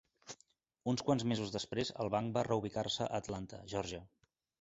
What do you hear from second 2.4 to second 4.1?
reubicar-se a Atlanta, Georgia.